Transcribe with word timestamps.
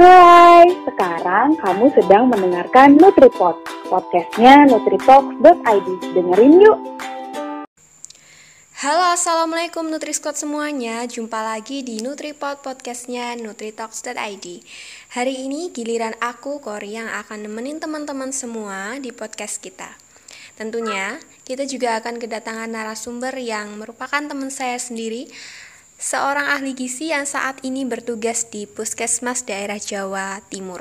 Hai, 0.00 0.64
sekarang 0.88 1.60
kamu 1.60 1.92
sedang 1.92 2.32
mendengarkan 2.32 2.96
NutriPod, 2.96 3.60
podcastnya 3.92 4.64
nutritalks.id. 4.64 5.88
Dengerin 6.16 6.56
yuk! 6.56 6.80
Halo, 8.80 9.12
Assalamualaikum 9.12 9.92
Nutrisquad 9.92 10.40
semuanya 10.40 11.04
Jumpa 11.04 11.44
lagi 11.44 11.84
di 11.84 12.00
NutriPod 12.00 12.64
podcastnya 12.64 13.36
nutritalks.id 13.44 14.46
Hari 15.12 15.34
ini 15.36 15.68
giliran 15.68 16.16
aku, 16.16 16.64
Kori, 16.64 16.96
yang 16.96 17.12
akan 17.20 17.44
nemenin 17.44 17.76
teman-teman 17.76 18.32
semua 18.32 18.96
di 19.04 19.12
podcast 19.12 19.60
kita 19.60 20.00
Tentunya, 20.56 21.20
kita 21.44 21.68
juga 21.68 22.00
akan 22.00 22.16
kedatangan 22.16 22.72
narasumber 22.72 23.36
yang 23.36 23.76
merupakan 23.76 24.24
teman 24.24 24.48
saya 24.48 24.80
sendiri 24.80 25.28
seorang 26.00 26.48
ahli 26.48 26.72
gizi 26.72 27.12
yang 27.12 27.28
saat 27.28 27.60
ini 27.60 27.84
bertugas 27.84 28.48
di 28.48 28.64
Puskesmas 28.64 29.44
daerah 29.44 29.76
Jawa 29.76 30.40
Timur. 30.48 30.80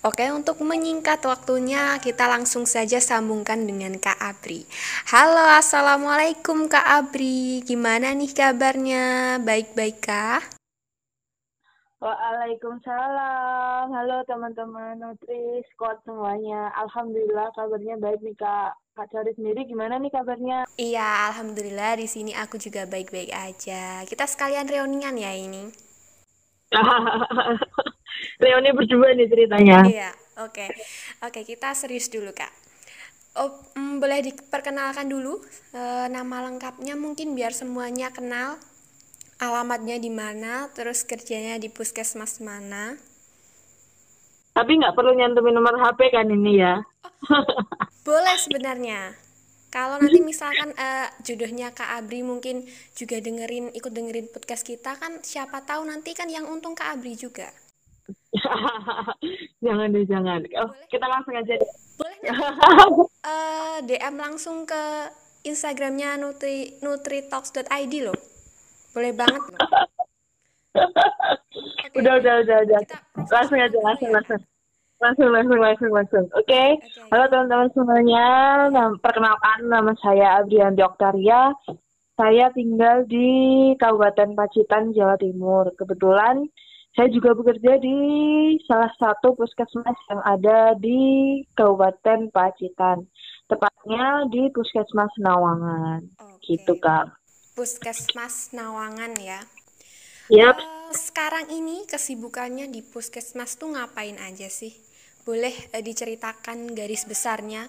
Oke, 0.00 0.32
untuk 0.32 0.64
menyingkat 0.64 1.20
waktunya, 1.28 2.00
kita 2.00 2.24
langsung 2.24 2.64
saja 2.64 3.04
sambungkan 3.04 3.68
dengan 3.68 4.00
Kak 4.00 4.16
Abri. 4.16 4.64
Halo, 5.12 5.44
Assalamualaikum 5.60 6.72
Kak 6.72 6.88
Abri. 6.88 7.60
Gimana 7.64 8.16
nih 8.16 8.32
kabarnya? 8.32 9.36
Baik-baik 9.44 10.00
kah? 10.00 10.40
Waalaikumsalam. 12.00 13.92
Halo 13.92 14.24
teman-teman 14.24 15.04
Nutri 15.04 15.60
Squad 15.68 16.00
semuanya. 16.08 16.72
Alhamdulillah 16.80 17.52
kabarnya 17.52 18.00
baik 18.00 18.24
nih 18.24 18.36
Kak. 18.40 18.79
Kak 18.90 19.06
Cari 19.06 19.30
sendiri 19.38 19.70
gimana 19.70 20.02
nih 20.02 20.10
kabarnya? 20.10 20.66
Iya, 20.74 21.30
alhamdulillah 21.30 21.94
di 21.94 22.10
sini 22.10 22.34
aku 22.34 22.58
juga 22.58 22.90
baik-baik 22.90 23.30
aja. 23.30 24.02
Kita 24.02 24.26
sekalian 24.26 24.66
reunian 24.66 25.14
ya 25.14 25.30
ini. 25.30 25.70
Reuni 28.42 28.70
berdua 28.74 29.14
nih 29.14 29.30
ceritanya. 29.30 29.86
Iya, 29.86 30.10
oke. 30.42 30.66
Oke, 31.22 31.40
kita 31.46 31.70
serius 31.78 32.10
dulu, 32.10 32.34
Kak. 32.34 32.50
Oh, 33.38 33.62
mm, 33.78 34.02
boleh 34.02 34.26
diperkenalkan 34.26 35.06
dulu 35.06 35.38
e, 35.70 36.10
nama 36.10 36.50
lengkapnya 36.50 36.98
mungkin 36.98 37.38
biar 37.38 37.54
semuanya 37.54 38.10
kenal 38.10 38.58
alamatnya 39.38 40.02
di 40.02 40.10
mana, 40.10 40.66
terus 40.74 41.06
kerjanya 41.06 41.62
di 41.62 41.70
puskesmas 41.70 42.42
mana. 42.42 42.98
Tapi 44.50 44.72
nggak 44.82 44.94
perlu 44.98 45.14
nyantumin 45.14 45.54
nomor 45.54 45.78
HP 45.78 46.10
kan 46.10 46.26
ini 46.26 46.58
ya? 46.58 46.82
Boleh 48.06 48.36
sebenarnya. 48.36 49.14
Kalau 49.70 50.02
nanti 50.02 50.18
misalkan 50.18 50.74
uh, 50.74 51.06
jodohnya 51.22 51.70
Kak 51.70 52.02
Abri 52.02 52.26
mungkin 52.26 52.66
juga 52.98 53.22
dengerin 53.22 53.70
ikut 53.70 53.94
dengerin 53.94 54.26
podcast 54.34 54.66
kita 54.66 54.98
kan 54.98 55.22
siapa 55.22 55.62
tahu 55.62 55.86
nanti 55.86 56.10
kan 56.10 56.26
yang 56.26 56.50
untung 56.50 56.74
Kak 56.74 56.98
Abri 56.98 57.14
juga. 57.14 57.46
jangan 59.64 59.94
deh 59.94 60.02
jangan. 60.10 60.42
Oh, 60.58 60.70
kita 60.90 61.06
langsung 61.06 61.38
aja. 61.38 61.54
Boleh 61.94 62.18
uh, 62.26 62.98
eh, 63.30 63.76
DM 63.86 64.16
langsung 64.18 64.66
ke 64.66 64.82
Instagramnya 65.46 66.18
nutri 66.18 66.74
nutritalks.id 66.82 67.94
loh. 68.02 68.18
Boleh 68.90 69.14
banget 69.14 69.42
loh. 69.54 69.58
Okay. 70.74 71.90
Udah, 72.00 72.22
udah, 72.22 72.34
udah, 72.46 72.58
udah. 72.62 72.80
Langsung 73.34 73.58
aja, 73.58 73.78
langsung, 73.82 74.14
ya. 74.14 74.22
langsung. 74.22 74.40
Langsung, 75.00 75.32
langsung, 75.32 75.58
langsung, 75.58 75.90
langsung. 75.90 76.24
Oke. 76.36 76.44
Okay. 76.44 76.68
okay. 76.76 77.08
Halo 77.08 77.24
teman-teman 77.32 77.72
semuanya. 77.72 78.26
Perkenalkan 79.00 79.66
nama 79.66 79.92
saya 79.98 80.44
Adrian 80.44 80.76
Oktaria. 80.76 81.56
Saya 82.20 82.52
tinggal 82.52 83.08
di 83.08 83.72
Kabupaten 83.80 84.36
Pacitan, 84.36 84.92
Jawa 84.92 85.16
Timur. 85.16 85.72
Kebetulan 85.74 86.44
saya 86.92 87.08
juga 87.08 87.32
bekerja 87.32 87.80
di 87.80 87.96
salah 88.68 88.92
satu 89.00 89.32
puskesmas 89.38 89.98
yang 90.12 90.20
ada 90.20 90.76
di 90.76 91.00
Kabupaten 91.56 92.28
Pacitan. 92.28 93.08
Tepatnya 93.48 94.28
di 94.30 94.52
Puskesmas 94.52 95.10
Nawangan. 95.16 96.06
Okay. 96.38 96.60
Gitu, 96.60 96.76
Kak. 96.78 97.08
Puskesmas 97.56 98.52
Nawangan 98.52 99.16
ya. 99.16 99.42
Yap. 100.30 100.62
Uh, 100.62 100.94
sekarang 100.94 101.50
ini 101.50 101.82
kesibukannya 101.90 102.70
di 102.70 102.86
puskesmas 102.86 103.58
tuh 103.58 103.74
ngapain 103.74 104.14
aja 104.22 104.46
sih? 104.46 104.70
Boleh 105.26 105.50
uh, 105.74 105.82
diceritakan 105.82 106.70
garis 106.70 107.02
besarnya? 107.02 107.66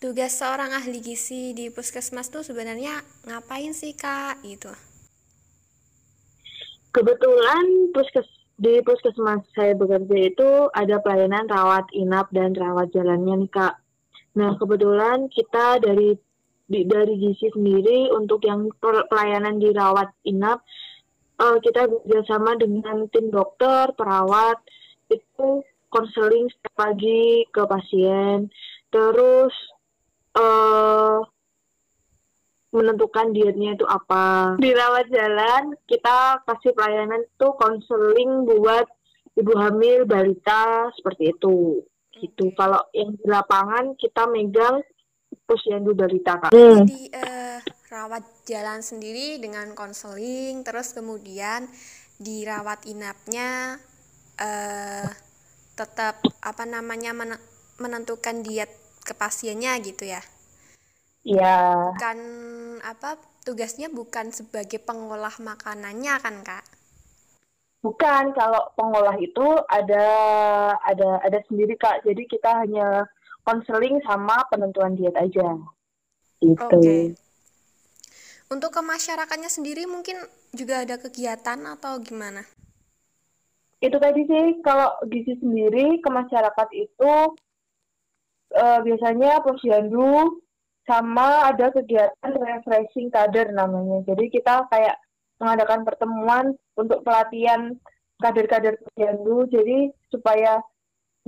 Tugas 0.00 0.40
seorang 0.40 0.72
ahli 0.72 1.04
gizi 1.04 1.52
di 1.52 1.68
puskesmas 1.68 2.32
tuh 2.32 2.40
sebenarnya 2.40 3.04
ngapain 3.28 3.76
sih 3.76 3.92
kak? 3.92 4.40
Gitu. 4.40 4.72
Kebetulan 6.96 7.92
puskes 7.92 8.24
di 8.56 8.80
puskesmas 8.80 9.44
saya 9.52 9.76
bekerja 9.76 10.16
itu 10.32 10.50
ada 10.72 11.04
pelayanan 11.04 11.44
rawat 11.44 11.84
inap 11.92 12.32
dan 12.32 12.56
rawat 12.56 12.88
jalannya 12.88 13.44
nih 13.44 13.52
kak. 13.52 13.76
Nah 14.32 14.56
kebetulan 14.56 15.28
kita 15.28 15.76
dari 15.84 16.16
di, 16.72 16.88
dari 16.88 17.20
gizi 17.20 17.52
sendiri 17.52 18.08
untuk 18.16 18.40
yang 18.48 18.72
pelayanan 18.80 19.60
dirawat 19.60 20.08
inap 20.24 20.64
uh, 21.38 21.56
kita 21.62 21.86
bekerjasama 21.86 22.58
dengan 22.58 23.06
tim 23.08 23.30
dokter 23.30 23.94
perawat 23.94 24.58
itu 25.08 25.62
konseling 25.88 26.50
setiap 26.52 26.74
pagi 26.76 27.48
ke 27.48 27.62
pasien. 27.64 28.52
Terus 28.92 29.54
uh, 30.36 31.24
menentukan 32.74 33.32
dietnya 33.32 33.72
itu 33.78 33.86
apa. 33.88 34.56
Dirawat 34.60 35.08
jalan 35.08 35.72
kita 35.88 36.44
kasih 36.44 36.76
pelayanan 36.76 37.24
itu 37.24 37.48
konseling 37.56 38.44
buat 38.44 38.86
ibu 39.38 39.52
hamil 39.56 40.04
balita 40.04 40.92
seperti 41.00 41.32
itu. 41.32 41.80
Gitu. 42.18 42.52
Kalau 42.58 42.82
yang 42.92 43.14
di 43.14 43.24
lapangan 43.24 43.94
kita 43.96 44.26
megang 44.28 44.84
posyandu 45.48 45.96
balita 45.96 46.36
kak. 46.36 46.52
Hmm. 46.52 46.84
Jadi 46.84 47.00
uh, 47.16 47.58
rawat 47.88 48.24
jalan 48.44 48.84
sendiri 48.84 49.40
dengan 49.40 49.72
konseling, 49.72 50.60
terus 50.60 50.92
kemudian 50.92 51.68
dirawat 52.20 52.84
inapnya 52.84 53.80
uh, 54.36 55.08
tetap 55.72 56.20
apa 56.44 56.64
namanya 56.68 57.16
men 57.16 57.32
menentukan 57.78 58.42
diet 58.42 58.68
ke 59.06 59.14
pasiennya 59.14 59.78
gitu 59.80 60.04
ya. 60.04 60.20
Iya. 61.24 61.94
Bukan 61.94 62.18
apa 62.82 63.16
tugasnya 63.46 63.88
bukan 63.88 64.34
sebagai 64.34 64.82
pengolah 64.82 65.32
makanannya 65.40 66.14
kan 66.20 66.36
kak? 66.42 66.64
Bukan, 67.78 68.34
kalau 68.34 68.74
pengolah 68.74 69.14
itu 69.22 69.46
ada 69.70 70.06
ada 70.82 71.22
ada 71.22 71.38
sendiri 71.46 71.78
kak. 71.78 72.02
Jadi 72.02 72.26
kita 72.26 72.66
hanya 72.66 73.06
konseling 73.46 74.02
sama 74.02 74.42
penentuan 74.50 74.98
diet 74.98 75.14
aja. 75.14 75.54
Gitu. 76.42 76.58
Okay. 76.58 77.27
Untuk 78.48 78.72
ke 78.72 78.80
masyarakatnya 78.80 79.52
sendiri 79.52 79.84
mungkin 79.84 80.24
juga 80.56 80.80
ada 80.80 80.96
kegiatan 80.96 81.60
atau 81.68 82.00
gimana? 82.00 82.40
Itu 83.78 84.00
tadi 84.00 84.24
sih 84.24 84.64
kalau 84.64 84.96
gizi 85.06 85.36
sendiri 85.36 86.00
ke 86.00 86.08
masyarakat 86.08 86.68
itu 86.72 87.12
uh, 88.56 88.78
biasanya 88.80 89.44
posyandu 89.44 90.40
sama 90.88 91.52
ada 91.52 91.68
kegiatan 91.76 92.32
refreshing 92.32 93.12
kader 93.12 93.52
namanya. 93.52 94.00
Jadi 94.08 94.32
kita 94.32 94.64
kayak 94.72 94.96
mengadakan 95.36 95.84
pertemuan 95.84 96.56
untuk 96.74 97.04
pelatihan 97.04 97.76
kader-kader 98.18 98.80
posyandu 98.80 99.44
jadi 99.52 99.92
supaya 100.08 100.64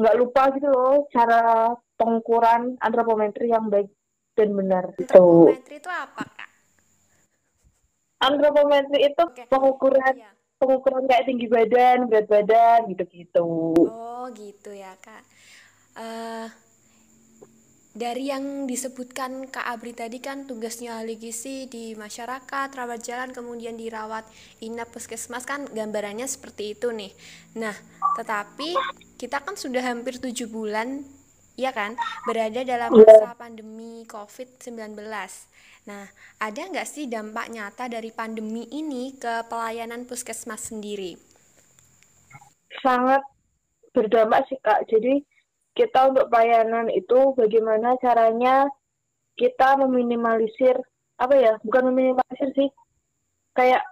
nggak 0.01 0.17
lupa 0.17 0.49
gitu 0.57 0.73
loh 0.73 1.05
cara 1.13 1.77
pengukuran 2.01 2.81
antropometri 2.81 3.53
yang 3.53 3.69
baik 3.69 3.93
dan 4.33 4.57
benar 4.57 4.97
gitu. 4.97 5.13
Antropometri 5.13 5.77
itu 5.77 5.91
apa? 5.93 6.40
Antropometri 8.21 9.01
itu 9.09 9.25
okay. 9.25 9.49
pengukuran 9.49 10.15
iya. 10.17 10.31
pengukuran 10.61 11.09
kayak 11.09 11.25
tinggi 11.25 11.49
badan, 11.49 12.07
berat 12.07 12.29
badan 12.29 12.93
gitu-gitu. 12.93 13.75
Oh 13.81 14.29
gitu 14.37 14.77
ya 14.77 14.93
kak. 15.01 15.25
Uh, 15.97 16.53
dari 17.91 18.31
yang 18.31 18.71
disebutkan 18.71 19.51
Kak 19.51 19.67
Abri 19.67 19.91
tadi 19.91 20.23
kan 20.23 20.47
tugasnya 20.47 21.03
ahli 21.03 21.19
gizi 21.19 21.67
di 21.67 21.99
masyarakat, 21.99 22.71
rawat 22.71 23.03
jalan, 23.03 23.35
kemudian 23.35 23.75
dirawat 23.75 24.23
inap 24.63 24.95
puskesmas 24.95 25.43
kan 25.43 25.67
gambarannya 25.67 26.23
seperti 26.31 26.79
itu 26.79 26.95
nih. 26.95 27.11
Nah, 27.59 27.75
tetapi 28.15 28.79
kita 29.19 29.43
kan 29.43 29.59
sudah 29.59 29.83
hampir 29.83 30.23
tujuh 30.23 30.47
bulan 30.47 31.03
ya 31.61 31.77
kan 31.77 31.93
berada 32.25 32.65
dalam 32.65 32.97
iya. 32.97 33.05
masa 33.05 33.37
pandemi 33.37 34.09
COVID-19. 34.09 34.97
Nah, 35.85 36.05
ada 36.41 36.61
nggak 36.61 36.89
sih 36.89 37.05
dampak 37.05 37.53
nyata 37.53 37.93
dari 37.93 38.09
pandemi 38.09 38.65
ini 38.73 39.13
ke 39.21 39.45
pelayanan 39.53 40.09
puskesmas 40.09 40.73
sendiri? 40.73 41.21
Sangat 42.81 43.21
berdampak 43.93 44.49
sih 44.49 44.57
Kak. 44.65 44.89
Jadi 44.89 45.21
kita 45.77 46.09
untuk 46.09 46.33
pelayanan 46.33 46.89
itu 46.89 47.37
bagaimana 47.37 48.01
caranya 48.01 48.65
kita 49.37 49.77
meminimalisir 49.81 50.77
apa 51.21 51.37
ya 51.37 51.53
bukan 51.65 51.93
meminimalisir 51.93 52.49
sih 52.57 52.69
kayak 53.57 53.85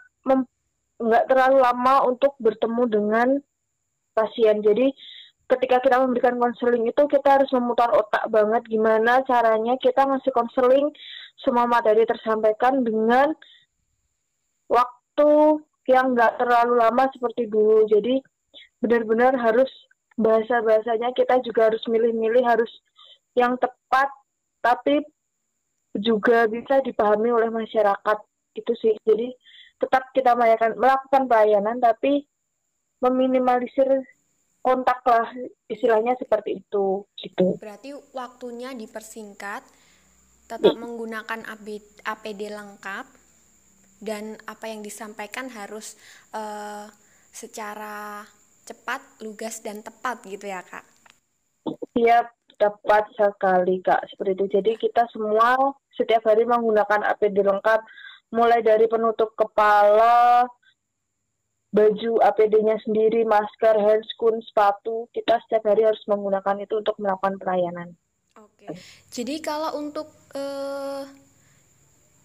nggak 0.99 1.25
terlalu 1.31 1.61
lama 1.61 2.05
untuk 2.09 2.35
bertemu 2.41 2.85
dengan 2.89 3.29
pasien. 4.13 4.61
Jadi 4.61 4.93
ketika 5.49 5.81
kita 5.81 5.97
memberikan 6.05 6.37
konseling 6.37 6.85
itu 6.85 7.03
kita 7.09 7.41
harus 7.41 7.49
memutar 7.57 7.89
otak 7.97 8.29
banget 8.29 8.63
gimana 8.69 9.25
caranya 9.25 9.81
kita 9.81 10.05
ngasih 10.05 10.33
konseling 10.37 10.93
semua 11.41 11.65
materi 11.65 12.05
tersampaikan 12.05 12.85
dengan 12.85 13.33
waktu 14.69 15.65
yang 15.89 16.13
nggak 16.13 16.37
terlalu 16.37 16.85
lama 16.85 17.09
seperti 17.11 17.49
dulu. 17.49 17.89
Jadi 17.89 18.21
benar-benar 18.85 19.33
harus 19.41 19.73
bahasa-bahasanya 20.21 21.17
kita 21.17 21.41
juga 21.41 21.73
harus 21.73 21.81
milih-milih 21.89 22.45
harus 22.45 22.71
yang 23.33 23.57
tepat 23.57 24.13
tapi 24.61 25.01
juga 25.97 26.45
bisa 26.51 26.85
dipahami 26.85 27.33
oleh 27.33 27.49
masyarakat 27.49 28.19
itu 28.53 28.73
sih. 28.77 28.95
Jadi 29.09 29.33
tetap 29.81 30.13
kita 30.13 30.37
melakukan, 30.37 30.77
melakukan 30.77 31.25
pelayanan 31.25 31.81
tapi 31.81 32.27
meminimalisir 32.99 34.05
kontak 34.63 35.01
lah 35.07 35.29
istilahnya 35.71 36.19
seperti 36.19 36.61
itu 36.61 37.07
gitu. 37.17 37.57
Berarti 37.57 37.95
waktunya 38.13 38.75
dipersingkat, 38.75 39.63
tetap 40.49 40.75
hmm. 40.75 40.83
menggunakan 40.83 41.41
APD 42.05 42.53
lengkap 42.53 43.07
dan 43.99 44.39
apa 44.47 44.71
yang 44.71 44.81
disampaikan 44.81 45.51
harus 45.51 45.99
uh, 46.33 46.87
secara 47.31 48.27
cepat, 48.69 49.01
lugas 49.25 49.65
dan 49.65 49.81
tepat 49.81 50.21
gitu 50.29 50.47
ya 50.49 50.61
kak? 50.61 50.85
Iya 51.97 52.29
tepat 52.59 53.09
sekali 53.15 53.81
kak 53.81 54.05
seperti 54.11 54.33
itu. 54.35 54.47
Jadi 54.59 54.71
kita 54.77 55.07
semua 55.15 55.57
setiap 55.95 56.27
hari 56.27 56.45
menggunakan 56.45 57.07
APD 57.15 57.43
lengkap, 57.43 57.81
mulai 58.35 58.61
dari 58.61 58.87
penutup 58.91 59.33
kepala, 59.35 60.47
baju 61.69 62.13
APD-nya 62.25 62.81
sendiri, 62.81 63.29
masker, 63.29 63.77
handscoon, 63.77 64.41
sepatu, 64.41 65.05
kita 65.13 65.37
setiap 65.45 65.69
hari 65.69 65.85
harus 65.85 66.01
menggunakan 66.09 66.65
itu 66.65 66.81
untuk 66.81 66.97
melakukan 66.97 67.37
pelayanan. 67.37 67.93
Oke. 68.41 68.73
Jadi 69.13 69.45
kalau 69.45 69.77
untuk 69.77 70.09
uh, 70.33 71.05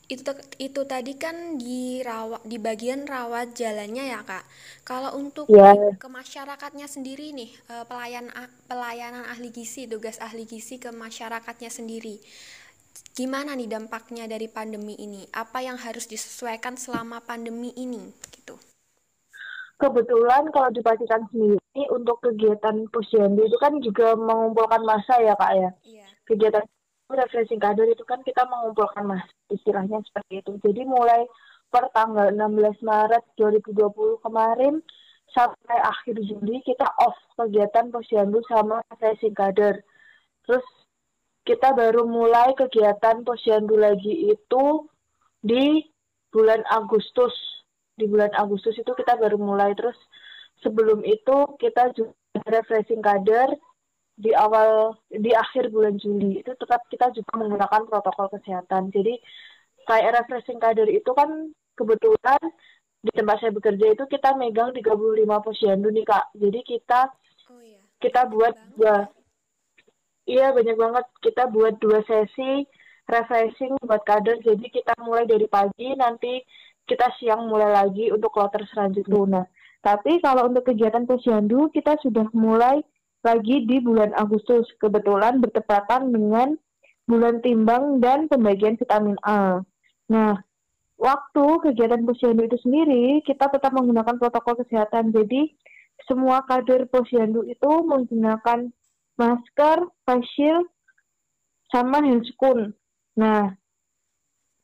itu 0.07 0.31
itu 0.59 0.81
tadi 0.83 1.15
kan 1.15 1.55
di 1.55 2.03
rawat 2.03 2.43
di 2.43 2.59
bagian 2.59 3.03
rawat 3.03 3.55
jalannya 3.55 4.13
ya 4.15 4.21
kak. 4.23 4.43
Kalau 4.87 5.15
untuk 5.15 5.47
yeah. 5.51 5.95
ke 5.95 6.07
masyarakatnya 6.07 6.87
sendiri 6.87 7.31
nih 7.31 7.51
uh, 7.71 7.83
pelayan 7.87 8.27
pelayanan 8.67 9.27
ahli 9.27 9.51
gizi, 9.51 9.87
tugas 9.87 10.19
ahli 10.23 10.47
gizi 10.47 10.79
ke 10.79 10.91
masyarakatnya 10.91 11.71
sendiri. 11.71 12.19
Gimana 13.13 13.57
nih 13.57 13.69
dampaknya 13.69 14.25
dari 14.29 14.45
pandemi 14.49 14.97
ini? 14.97 15.25
Apa 15.33 15.65
yang 15.65 15.77
harus 15.77 16.05
disesuaikan 16.05 16.77
selama 16.77 17.21
pandemi 17.21 17.73
ini? 17.73 18.09
Kebetulan 19.83 20.47
kalau 20.55 20.71
di 20.71 20.79
Pacitan 20.79 21.27
sendiri 21.27 21.83
untuk 21.91 22.23
kegiatan 22.23 22.87
posyandu 22.87 23.43
itu 23.43 23.57
kan 23.59 23.75
juga 23.83 24.15
mengumpulkan 24.15 24.79
masa 24.87 25.19
ya 25.19 25.35
kak 25.35 25.53
ya. 25.59 25.69
Iya. 25.83 26.07
Kegiatan 26.23 26.63
refreshing 27.11 27.59
kader 27.59 27.91
itu 27.91 28.07
kan 28.07 28.23
kita 28.23 28.47
mengumpulkan 28.47 29.03
masa 29.03 29.27
istilahnya 29.51 29.99
seperti 30.07 30.39
itu. 30.39 30.51
Jadi 30.63 30.81
mulai 30.87 31.27
per 31.67 31.91
tanggal 31.91 32.31
16 32.31 32.79
Maret 32.79 33.23
2020 33.35 34.23
kemarin 34.23 34.79
sampai 35.35 35.77
akhir 35.83 36.15
Juli 36.23 36.63
kita 36.63 36.87
off 37.03 37.19
kegiatan 37.35 37.91
posyandu 37.91 38.39
sama 38.47 38.79
refreshing 38.87 39.35
kader. 39.35 39.83
Terus 40.47 40.63
kita 41.43 41.75
baru 41.75 42.07
mulai 42.07 42.55
kegiatan 42.55 43.27
posyandu 43.27 43.75
lagi 43.75 44.31
itu 44.31 44.87
di 45.43 45.83
bulan 46.31 46.63
Agustus 46.71 47.52
di 47.93 48.05
bulan 48.09 48.33
Agustus 48.33 48.75
itu 48.77 48.91
kita 48.93 49.17
baru 49.17 49.37
mulai. 49.37 49.73
Terus 49.77 49.97
sebelum 50.61 51.01
itu 51.05 51.57
kita 51.61 51.93
juga 51.93 52.13
refreshing 52.49 53.01
kader 53.03 53.53
di 54.13 54.29
awal 54.33 54.97
di 55.09 55.33
akhir 55.33 55.73
bulan 55.73 55.97
Juli. 55.97 56.41
Itu 56.41 56.53
tetap 56.57 56.85
kita 56.89 57.13
juga 57.13 57.33
menggunakan 57.37 57.89
protokol 57.89 58.29
kesehatan. 58.33 58.93
Jadi 58.93 59.17
kayak 59.89 60.23
refreshing 60.23 60.61
kader 60.61 60.87
itu 60.89 61.11
kan 61.13 61.51
kebetulan 61.73 62.41
di 63.03 63.11
tempat 63.11 63.43
saya 63.43 63.51
bekerja 63.51 63.85
itu 63.91 64.03
kita 64.07 64.31
megang 64.39 64.71
35 64.71 64.87
posyandu 65.43 65.89
nih 65.91 66.05
kak. 66.07 66.25
Jadi 66.39 66.59
kita 66.63 67.11
oh, 67.51 67.59
iya. 67.59 67.81
kita 67.99 68.21
buat 68.31 68.55
dua 68.79 68.95
iya 70.23 70.55
banyak 70.55 70.77
banget. 70.77 71.05
Kita 71.19 71.51
buat 71.51 71.75
dua 71.83 71.99
sesi 72.07 72.63
refreshing 73.09 73.75
buat 73.83 74.07
kader. 74.07 74.39
Jadi 74.39 74.71
kita 74.71 74.95
mulai 75.03 75.27
dari 75.27 75.49
pagi 75.51 75.91
nanti 75.99 76.39
kita 76.87 77.07
siang 77.19 77.47
mulai 77.47 77.71
lagi 77.71 78.11
untuk 78.11 78.33
kloter 78.35 78.63
selanjutnya. 78.71 79.23
Nah, 79.27 79.45
tapi 79.83 80.19
kalau 80.23 80.47
untuk 80.51 80.67
kegiatan 80.67 81.03
posyandu 81.03 81.71
kita 81.71 81.99
sudah 81.99 82.27
mulai 82.35 82.83
lagi 83.23 83.63
di 83.63 83.79
bulan 83.79 84.11
Agustus. 84.19 84.67
Kebetulan 84.77 85.39
bertepatan 85.39 86.11
dengan 86.11 86.59
bulan 87.07 87.39
timbang 87.39 88.03
dan 88.03 88.27
pembagian 88.27 88.75
vitamin 88.75 89.15
A. 89.23 89.63
Nah, 90.11 90.35
waktu 90.99 91.45
kegiatan 91.71 92.03
posyandu 92.03 92.47
itu 92.47 92.57
sendiri 92.63 93.23
kita 93.23 93.47
tetap 93.47 93.71
menggunakan 93.71 94.19
protokol 94.19 94.59
kesehatan. 94.63 95.15
Jadi 95.15 95.51
semua 96.07 96.43
kader 96.43 96.87
posyandu 96.91 97.47
itu 97.47 97.71
menggunakan 97.87 98.71
masker, 99.15 99.77
face 100.03 100.29
shield, 100.35 100.67
sama 101.71 102.03
handscoon. 102.03 102.75
Nah, 103.15 103.55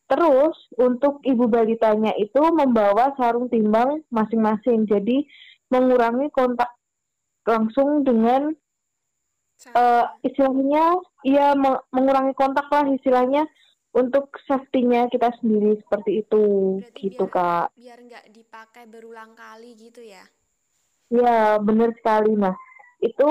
Terus 0.10 0.58
untuk 0.82 1.22
ibu 1.22 1.46
balitanya 1.46 2.18
itu 2.18 2.42
membawa 2.50 3.14
sarung 3.14 3.46
timbang 3.46 4.02
masing-masing, 4.10 4.90
jadi 4.90 5.22
mengurangi 5.70 6.34
kontak 6.34 6.74
langsung 7.46 8.02
dengan 8.02 8.50
uh, 9.78 10.06
istilahnya, 10.26 10.98
ya 11.22 11.54
mengurangi 11.94 12.34
kontak 12.34 12.66
lah 12.74 12.90
istilahnya 12.90 13.46
untuk 13.94 14.34
safety-nya 14.50 15.14
kita 15.14 15.30
sendiri 15.38 15.78
seperti 15.86 16.26
itu, 16.26 16.46
Berarti 16.82 17.02
gitu 17.06 17.26
biar, 17.30 17.34
kak. 17.38 17.68
Biar 17.78 18.00
nggak 18.02 18.26
dipakai 18.34 18.84
berulang 18.90 19.38
kali 19.38 19.78
gitu 19.78 20.02
ya? 20.02 20.26
Ya 21.14 21.62
benar 21.62 21.94
sekali. 22.02 22.34
Nah 22.34 22.58
itu 23.02 23.30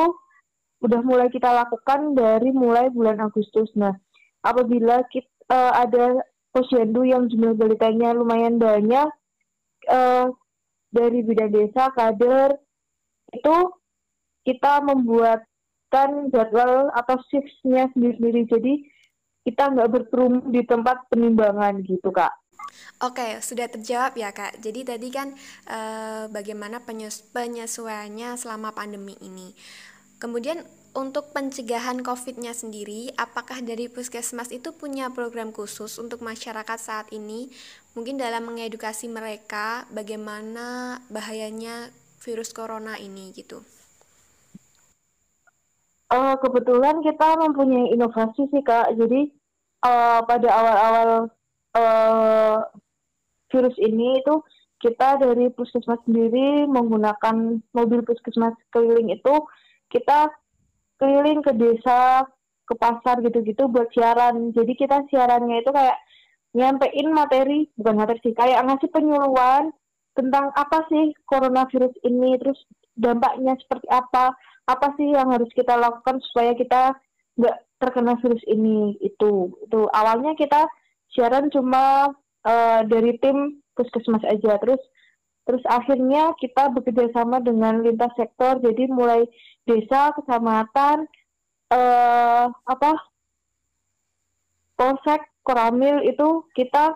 udah 0.78 1.00
mulai 1.02 1.26
kita 1.30 1.50
lakukan 1.50 2.14
dari 2.14 2.54
mulai 2.54 2.86
bulan 2.90 3.18
Agustus. 3.18 3.70
Nah 3.74 3.94
apabila 4.46 5.02
kita 5.10 5.30
uh, 5.50 5.74
ada 5.74 6.22
posyandu 6.52 7.04
yang 7.04 7.28
jumlah 7.28 7.54
balitanya 7.54 8.16
lumayan 8.16 8.56
banyak 8.56 9.08
uh, 9.88 10.26
dari 10.88 11.20
bidang 11.20 11.52
desa 11.52 11.92
kader 11.92 12.56
itu 13.32 13.56
kita 14.48 14.80
membuatkan 14.80 16.32
jadwal 16.32 16.88
atau 16.96 17.16
shiftnya 17.28 17.92
sendiri-sendiri 17.92 18.48
jadi 18.48 18.74
kita 19.48 19.72
nggak 19.72 19.88
berkerumun 19.88 20.52
di 20.52 20.60
tempat 20.68 21.08
penimbangan 21.08 21.80
gitu 21.80 22.12
kak. 22.12 22.36
Oke, 23.00 23.40
sudah 23.40 23.64
terjawab 23.72 24.12
ya 24.18 24.28
kak. 24.28 24.60
Jadi 24.60 24.84
tadi 24.84 25.08
kan 25.08 25.32
e, 25.64 25.78
bagaimana 26.28 26.84
penyesuaiannya 27.32 28.36
selama 28.36 28.76
pandemi 28.76 29.16
ini. 29.24 29.56
Kemudian 30.20 30.60
untuk 30.98 31.30
pencegahan 31.30 32.02
COVID-nya 32.02 32.50
sendiri, 32.50 33.14
apakah 33.14 33.62
dari 33.62 33.86
puskesmas 33.86 34.50
itu 34.50 34.74
punya 34.74 35.06
program 35.14 35.54
khusus 35.54 35.94
untuk 36.02 36.18
masyarakat 36.26 36.74
saat 36.74 37.06
ini? 37.14 37.46
Mungkin 37.94 38.18
dalam 38.18 38.50
mengedukasi 38.50 39.06
mereka 39.06 39.86
bagaimana 39.94 40.98
bahayanya 41.06 41.94
virus 42.18 42.50
corona 42.50 42.98
ini 42.98 43.30
gitu. 43.30 43.62
Uh, 46.10 46.34
kebetulan 46.42 46.98
kita 47.06 47.38
mempunyai 47.46 47.94
inovasi 47.94 48.50
sih 48.50 48.62
kak. 48.66 48.90
Jadi 48.98 49.30
uh, 49.86 50.20
pada 50.26 50.48
awal-awal 50.50 51.10
uh, 51.78 52.58
virus 53.54 53.76
ini 53.78 54.18
itu 54.18 54.34
kita 54.82 55.22
dari 55.22 55.46
puskesmas 55.54 56.02
sendiri 56.06 56.66
menggunakan 56.66 57.62
mobil 57.70 58.00
puskesmas 58.02 58.54
keliling 58.74 59.14
itu 59.14 59.34
kita 59.90 60.30
keliling 60.98 61.40
ke 61.40 61.52
desa, 61.54 62.26
ke 62.68 62.74
pasar 62.76 63.22
gitu-gitu 63.24 63.70
buat 63.70 63.88
siaran. 63.94 64.52
Jadi 64.52 64.72
kita 64.76 65.06
siarannya 65.08 65.64
itu 65.64 65.70
kayak 65.72 65.96
nyampein 66.52 67.08
materi, 67.14 67.70
bukan 67.78 67.96
materi 67.96 68.18
sih, 68.22 68.34
kayak 68.36 68.66
ngasih 68.66 68.90
penyuluhan 68.92 69.72
tentang 70.18 70.50
apa 70.58 70.84
sih 70.90 71.14
coronavirus 71.30 71.94
ini, 72.04 72.36
terus 72.42 72.58
dampaknya 72.98 73.54
seperti 73.62 73.86
apa, 73.88 74.34
apa 74.66 74.86
sih 74.98 75.14
yang 75.14 75.30
harus 75.30 75.48
kita 75.54 75.78
lakukan 75.78 76.18
supaya 76.28 76.52
kita 76.58 76.92
nggak 77.38 77.56
terkena 77.78 78.18
virus 78.18 78.42
ini 78.50 78.98
itu 78.98 79.54
itu 79.62 79.80
awalnya 79.94 80.34
kita 80.34 80.66
siaran 81.14 81.46
cuma 81.54 82.10
uh, 82.42 82.80
dari 82.90 83.14
tim 83.22 83.62
puskesmas 83.78 84.26
aja 84.26 84.58
terus 84.58 84.82
terus 85.48 85.64
akhirnya 85.64 86.36
kita 86.36 86.68
bekerja 86.76 87.08
sama 87.16 87.40
dengan 87.40 87.80
lintas 87.80 88.12
sektor 88.20 88.60
jadi 88.60 88.84
mulai 88.92 89.24
desa, 89.64 90.12
kecamatan, 90.12 91.08
eh, 91.72 92.46
apa 92.52 92.92
polsek, 94.76 95.24
koramil 95.40 96.04
itu 96.04 96.44
kita 96.52 96.92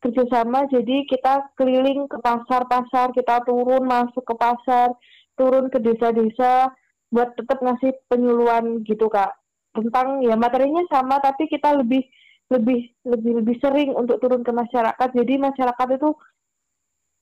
kerjasama 0.00 0.64
jadi 0.72 1.04
kita 1.04 1.52
keliling 1.60 2.08
ke 2.08 2.16
pasar-pasar, 2.24 3.12
kita 3.12 3.44
turun 3.44 3.84
masuk 3.84 4.24
ke 4.24 4.32
pasar, 4.32 4.96
turun 5.36 5.68
ke 5.68 5.76
desa-desa 5.76 6.72
buat 7.12 7.36
tetap 7.36 7.60
ngasih 7.60 7.92
penyuluhan 8.08 8.80
gitu 8.88 9.12
kak. 9.12 9.36
Tentang 9.76 10.24
ya 10.24 10.34
materinya 10.40 10.82
sama 10.88 11.20
tapi 11.20 11.46
kita 11.46 11.76
lebih 11.76 12.02
lebih 12.50 12.90
lebih 13.06 13.44
lebih 13.44 13.56
sering 13.62 13.94
untuk 13.94 14.18
turun 14.18 14.42
ke 14.42 14.50
masyarakat. 14.50 15.08
Jadi 15.14 15.34
masyarakat 15.38 15.88
itu 16.00 16.10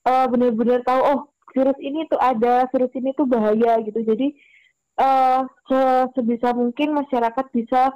uh, 0.05 0.25
benar-benar 0.29 0.83
tahu 0.85 1.01
oh 1.01 1.19
virus 1.55 1.79
ini 1.81 2.05
tuh 2.07 2.19
ada 2.21 2.69
virus 2.69 2.93
ini 2.93 3.09
tuh 3.17 3.25
bahaya 3.25 3.81
gitu 3.81 3.99
jadi 4.05 4.27
uh, 4.99 5.41
se 5.65 5.79
sebisa 6.13 6.53
mungkin 6.53 6.93
masyarakat 6.93 7.45
bisa 7.55 7.95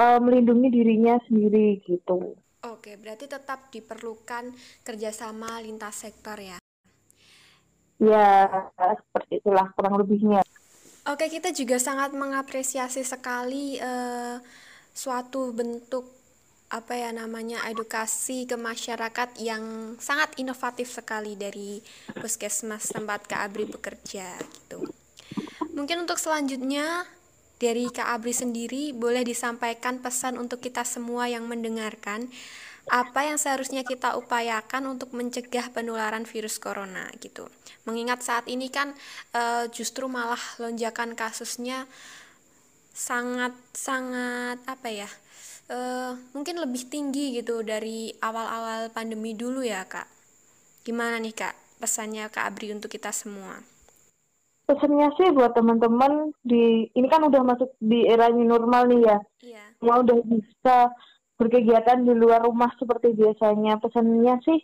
uh, 0.00 0.18
melindungi 0.22 0.70
dirinya 0.70 1.18
sendiri 1.26 1.82
gitu. 1.84 2.38
Oke, 2.66 2.98
berarti 2.98 3.30
tetap 3.30 3.70
diperlukan 3.70 4.50
kerjasama 4.82 5.62
lintas 5.62 6.02
sektor 6.02 6.34
ya? 6.40 6.58
Ya, 7.96 8.48
seperti 8.76 9.40
itulah 9.40 9.70
kurang 9.72 10.02
lebihnya. 10.02 10.42
Oke, 11.06 11.30
kita 11.30 11.54
juga 11.54 11.78
sangat 11.78 12.10
mengapresiasi 12.12 13.06
sekali 13.06 13.78
uh, 13.78 14.42
suatu 14.90 15.54
bentuk 15.54 16.10
apa 16.66 16.98
ya 16.98 17.14
namanya 17.14 17.62
edukasi 17.70 18.42
ke 18.42 18.58
masyarakat 18.58 19.38
yang 19.38 19.94
sangat 20.02 20.34
inovatif 20.42 20.90
sekali 20.90 21.38
dari 21.38 21.78
puskesmas 22.18 22.90
tempat 22.90 23.30
Kak 23.30 23.40
Abri 23.46 23.70
bekerja 23.70 24.34
gitu. 24.34 24.82
Mungkin 25.78 26.02
untuk 26.02 26.18
selanjutnya 26.18 27.06
dari 27.62 27.86
Kak 27.86 28.18
Abri 28.18 28.34
sendiri 28.34 28.90
boleh 28.90 29.22
disampaikan 29.22 30.02
pesan 30.02 30.42
untuk 30.42 30.58
kita 30.58 30.82
semua 30.82 31.30
yang 31.30 31.46
mendengarkan 31.46 32.26
apa 32.86 33.26
yang 33.26 33.34
seharusnya 33.34 33.82
kita 33.82 34.14
upayakan 34.14 34.86
untuk 34.86 35.10
mencegah 35.10 35.74
penularan 35.74 36.22
virus 36.22 36.62
corona 36.62 37.10
gitu. 37.18 37.50
Mengingat 37.82 38.22
saat 38.22 38.46
ini 38.46 38.70
kan 38.70 38.94
e, 39.34 39.66
justru 39.74 40.06
malah 40.06 40.38
lonjakan 40.62 41.18
kasusnya 41.18 41.90
sangat 42.94 43.54
sangat 43.74 44.62
apa 44.70 44.88
ya? 44.90 45.10
E, 45.66 45.78
mungkin 46.34 46.62
lebih 46.62 46.86
tinggi 46.86 47.38
gitu 47.38 47.62
dari 47.66 48.14
awal-awal 48.22 48.90
pandemi 48.94 49.34
dulu 49.34 49.62
ya, 49.62 49.82
Kak. 49.86 50.06
Gimana 50.86 51.18
nih, 51.18 51.34
Kak? 51.34 51.54
Pesannya 51.82 52.30
Kak 52.32 52.54
Abri 52.54 52.72
untuk 52.72 52.88
kita 52.88 53.12
semua 53.12 53.60
pesannya 54.66 55.08
sih 55.14 55.30
buat 55.30 55.54
teman-teman 55.54 56.34
di 56.42 56.90
ini 56.90 57.06
kan 57.06 57.22
udah 57.22 57.42
masuk 57.46 57.70
di 57.78 58.02
era 58.10 58.26
new 58.34 58.44
normal 58.44 58.90
nih 58.90 59.00
ya. 59.06 59.18
Iya. 59.46 59.64
Mau 59.80 60.02
udah 60.02 60.18
bisa 60.26 60.76
berkegiatan 61.38 62.02
di 62.02 62.12
luar 62.12 62.42
rumah 62.42 62.74
seperti 62.74 63.14
biasanya. 63.14 63.78
Pesannya 63.78 64.42
sih 64.42 64.58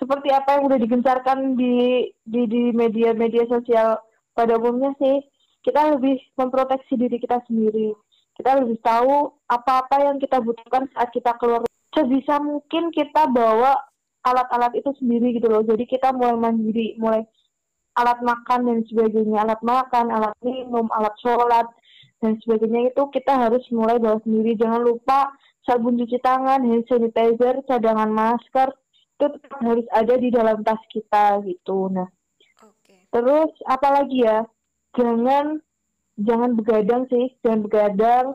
seperti 0.00 0.32
apa 0.32 0.58
yang 0.58 0.72
udah 0.72 0.78
digencarkan 0.80 1.54
di 1.54 2.08
di 2.24 2.48
di 2.48 2.62
media-media 2.72 3.44
sosial 3.46 4.00
pada 4.32 4.56
umumnya 4.56 4.96
sih 4.96 5.20
kita 5.62 5.94
lebih 5.94 6.18
memproteksi 6.40 6.96
diri 6.96 7.20
kita 7.20 7.44
sendiri. 7.44 7.92
Kita 8.42 8.58
lebih 8.58 8.82
tahu 8.82 9.30
apa-apa 9.46 10.02
yang 10.02 10.18
kita 10.18 10.42
butuhkan 10.42 10.90
saat 10.90 11.14
kita 11.14 11.38
keluar. 11.38 11.62
Sebisa 11.94 12.42
mungkin 12.42 12.90
kita 12.90 13.30
bawa 13.30 13.78
alat-alat 14.26 14.74
itu 14.74 14.90
sendiri 14.98 15.38
gitu 15.38 15.46
loh. 15.46 15.62
Jadi 15.62 15.86
kita 15.86 16.10
mulai 16.10 16.34
mandiri, 16.34 16.98
mulai 16.98 17.22
alat 17.96 18.18
makan 18.24 18.60
dan 18.66 18.78
sebagainya 18.88 19.44
alat 19.44 19.60
makan 19.60 20.08
alat 20.08 20.32
minum 20.40 20.88
alat 20.96 21.12
sholat 21.20 21.68
dan 22.24 22.40
sebagainya 22.40 22.94
itu 22.94 23.02
kita 23.12 23.36
harus 23.36 23.60
mulai 23.68 24.00
bawa 24.00 24.16
sendiri 24.24 24.56
jangan 24.56 24.80
lupa 24.80 25.28
sabun 25.68 26.00
cuci 26.00 26.16
tangan 26.24 26.64
hand 26.64 26.88
sanitizer 26.88 27.60
cadangan 27.68 28.08
masker 28.08 28.72
itu 29.20 29.26
tetap 29.38 29.60
harus 29.60 29.86
ada 29.92 30.14
di 30.16 30.28
dalam 30.32 30.64
tas 30.64 30.80
kita 30.88 31.44
gitu 31.44 31.92
nah 31.92 32.08
okay. 32.64 33.04
terus 33.12 33.52
apalagi 33.68 34.24
ya 34.24 34.48
jangan 34.96 35.60
jangan 36.20 36.52
begadang 36.58 37.08
sih 37.08 37.32
jangan 37.40 37.60
begadang 37.64 38.26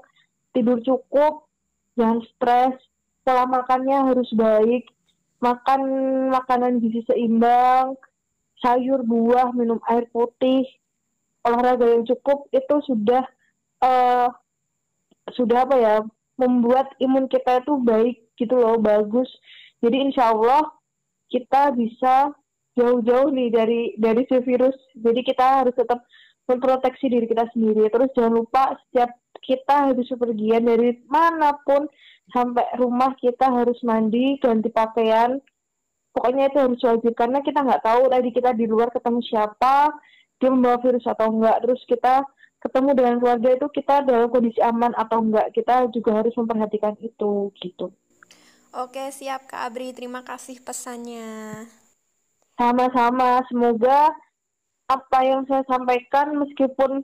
tidur 0.55 0.81
cukup 0.81 1.47
jangan 1.97 2.21
stres. 2.33 2.77
Pola 3.27 3.43
makannya 3.43 4.13
harus 4.13 4.29
baik. 4.31 4.87
Makan 5.43 5.81
makanan 6.31 6.79
gizi 6.79 7.03
seimbang 7.05 7.99
sayur, 8.61 9.05
buah, 9.05 9.53
minum 9.53 9.77
air 9.85 10.09
putih, 10.09 10.65
olahraga 11.45 11.85
yang 11.85 12.03
cukup 12.09 12.49
itu 12.49 12.75
sudah 12.89 13.23
uh, 13.85 14.29
sudah 15.35 15.67
apa 15.67 15.75
ya 15.77 15.95
membuat 16.37 16.93
imun 16.97 17.29
kita 17.29 17.61
itu 17.61 17.77
baik 17.81 18.17
gitu 18.37 18.57
loh 18.57 18.81
bagus. 18.81 19.29
Jadi 19.81 20.09
insya 20.09 20.33
Allah 20.33 20.73
kita 21.29 21.75
bisa 21.75 22.33
jauh-jauh 22.77 23.29
nih 23.33 23.49
dari 23.53 23.81
dari 23.97 24.25
si 24.25 24.37
virus. 24.41 24.77
Jadi 24.97 25.21
kita 25.21 25.61
harus 25.61 25.73
tetap 25.77 26.01
memproteksi 26.47 27.11
diri 27.11 27.27
kita 27.27 27.51
sendiri. 27.51 27.91
Terus 27.91 28.09
jangan 28.15 28.33
lupa 28.33 28.73
setiap 28.87 29.11
kita 29.43 29.91
habis 29.91 30.07
pergian 30.15 30.63
dari 30.65 30.97
mana 31.11 31.53
pun 31.61 31.85
sampai 32.31 32.65
rumah 32.79 33.15
kita 33.19 33.47
harus 33.47 33.77
mandi 33.83 34.39
ganti 34.39 34.71
pakaian. 34.71 35.39
Pokoknya 36.15 36.49
itu 36.49 36.57
harus 36.57 36.81
wajib 36.81 37.13
karena 37.13 37.45
kita 37.45 37.61
nggak 37.61 37.83
tahu 37.85 38.09
tadi 38.09 38.29
kita 38.33 38.51
di 38.57 38.65
luar 38.65 38.89
ketemu 38.89 39.21
siapa 39.21 39.93
dia 40.41 40.49
membawa 40.49 40.81
virus 40.81 41.05
atau 41.05 41.29
enggak 41.29 41.61
terus 41.61 41.81
kita 41.85 42.25
ketemu 42.57 42.89
dengan 42.97 43.15
keluarga 43.21 43.49
itu 43.53 43.67
kita 43.69 44.01
dalam 44.01 44.29
kondisi 44.33 44.57
aman 44.65 44.97
atau 44.97 45.21
enggak 45.21 45.53
kita 45.53 45.85
juga 45.93 46.21
harus 46.21 46.33
memperhatikan 46.33 46.97
itu 47.05 47.53
gitu. 47.61 47.93
Oke 48.73 49.13
siap 49.13 49.45
kak 49.45 49.73
Abri. 49.73 49.93
Terima 49.93 50.25
kasih 50.25 50.57
pesannya. 50.61 51.65
Sama-sama. 52.57 53.45
Semoga 53.45 54.13
apa 54.87 55.19
yang 55.23 55.43
saya 55.47 55.63
sampaikan 55.67 56.35
meskipun 56.39 57.03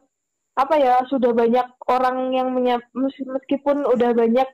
apa 0.53 0.75
ya 0.77 1.01
sudah 1.09 1.33
banyak 1.33 1.67
orang 1.89 2.31
yang 2.31 2.53
meskipun 2.95 3.83
udah 3.83 4.11
banyak 4.15 4.47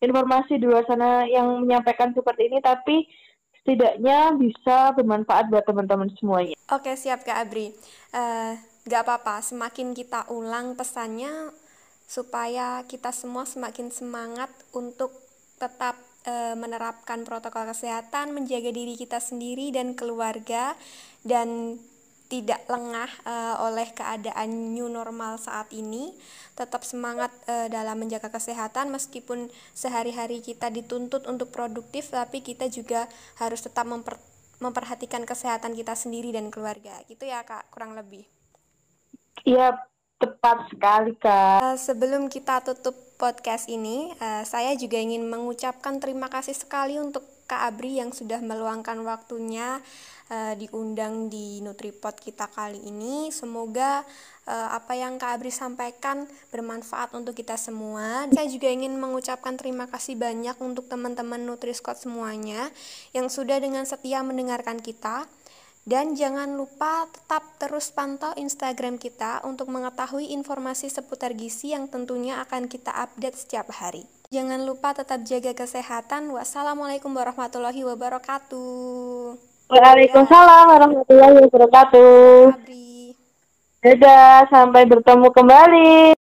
informasi 0.00 0.56
di 0.56 0.64
luar 0.64 0.86
sana 0.88 1.28
yang 1.28 1.60
menyampaikan 1.66 2.16
seperti 2.16 2.48
ini 2.48 2.58
tapi 2.64 3.04
setidaknya 3.60 4.32
bisa 4.40 4.96
bermanfaat 4.96 5.52
buat 5.52 5.68
teman-teman 5.68 6.08
semuanya. 6.16 6.56
Oke, 6.72 6.96
siap 6.96 7.28
Kak 7.28 7.44
Abri. 7.44 7.76
Uh, 8.08 8.56
gak 8.88 9.04
apa-apa, 9.04 9.44
semakin 9.44 9.92
kita 9.92 10.24
ulang 10.32 10.72
pesannya 10.80 11.52
supaya 12.08 12.82
kita 12.88 13.12
semua 13.12 13.44
semakin 13.44 13.92
semangat 13.92 14.48
untuk 14.72 15.12
tetap 15.60 16.00
uh, 16.24 16.56
menerapkan 16.56 17.22
protokol 17.28 17.68
kesehatan, 17.68 18.32
menjaga 18.32 18.72
diri 18.72 18.96
kita 18.96 19.20
sendiri 19.20 19.70
dan 19.70 19.92
keluarga 19.92 20.72
dan 21.20 21.76
tidak 22.30 22.62
lengah 22.70 23.10
uh, 23.26 23.66
oleh 23.66 23.90
keadaan 23.90 24.70
new 24.70 24.86
normal 24.86 25.34
saat 25.42 25.66
ini, 25.74 26.14
tetap 26.54 26.86
semangat 26.86 27.34
uh, 27.50 27.66
dalam 27.66 27.98
menjaga 27.98 28.30
kesehatan 28.30 28.94
meskipun 28.94 29.50
sehari-hari 29.74 30.38
kita 30.38 30.70
dituntut 30.70 31.26
untuk 31.26 31.50
produktif, 31.50 32.14
tapi 32.14 32.38
kita 32.38 32.70
juga 32.70 33.10
harus 33.42 33.66
tetap 33.66 33.84
memper 33.84 34.14
memperhatikan 34.60 35.24
kesehatan 35.24 35.72
kita 35.72 35.96
sendiri 35.96 36.36
dan 36.36 36.52
keluarga. 36.52 36.92
Gitu 37.08 37.26
ya, 37.26 37.42
Kak, 37.42 37.72
kurang 37.72 37.96
lebih. 37.96 38.28
Iya, 39.48 39.72
tepat 40.20 40.68
sekali, 40.68 41.16
Kak. 41.16 41.64
Uh, 41.64 41.76
sebelum 41.80 42.28
kita 42.28 42.60
tutup 42.60 42.94
podcast 43.16 43.72
ini, 43.72 44.12
uh, 44.20 44.44
saya 44.44 44.76
juga 44.76 45.00
ingin 45.00 45.24
mengucapkan 45.26 45.96
terima 45.96 46.28
kasih 46.28 46.52
sekali 46.52 47.00
untuk 47.00 47.24
Kak 47.50 47.66
Abri 47.66 47.98
yang 47.98 48.14
sudah 48.14 48.38
meluangkan 48.38 49.02
waktunya 49.02 49.82
uh, 50.30 50.54
diundang 50.54 51.26
di 51.26 51.58
Nutripot 51.66 52.14
kita 52.14 52.46
kali 52.46 52.78
ini. 52.86 53.34
Semoga 53.34 54.06
uh, 54.46 54.68
apa 54.70 54.94
yang 54.94 55.18
Kak 55.18 55.42
Abri 55.42 55.50
sampaikan 55.50 56.30
bermanfaat 56.54 57.10
untuk 57.18 57.34
kita 57.34 57.58
semua. 57.58 58.30
Saya 58.30 58.46
juga 58.46 58.70
ingin 58.70 58.94
mengucapkan 58.94 59.58
terima 59.58 59.90
kasih 59.90 60.14
banyak 60.14 60.54
untuk 60.62 60.86
teman-teman 60.86 61.42
Nutriscot 61.42 61.98
semuanya 61.98 62.70
yang 63.10 63.26
sudah 63.26 63.58
dengan 63.58 63.82
setia 63.82 64.22
mendengarkan 64.22 64.78
kita. 64.78 65.26
Dan 65.80 66.14
jangan 66.14 66.54
lupa 66.54 67.08
tetap 67.10 67.56
terus 67.58 67.90
pantau 67.90 68.36
Instagram 68.36 69.00
kita 69.00 69.42
untuk 69.42 69.72
mengetahui 69.72 70.28
informasi 70.28 70.92
seputar 70.92 71.34
gizi 71.34 71.72
yang 71.74 71.88
tentunya 71.88 72.38
akan 72.44 72.68
kita 72.68 72.94
update 72.94 73.34
setiap 73.34 73.72
hari. 73.74 74.19
Jangan 74.30 74.62
lupa 74.62 74.94
tetap 74.94 75.26
jaga 75.26 75.50
kesehatan. 75.58 76.30
Wassalamualaikum 76.30 77.10
warahmatullahi 77.10 77.82
wabarakatuh. 77.82 79.34
Waalaikumsalam 79.66 80.70
warahmatullahi 80.70 81.50
wabarakatuh. 81.50 82.54
Dadah, 83.82 84.46
sampai 84.46 84.86
bertemu 84.86 85.34
kembali. 85.34 86.19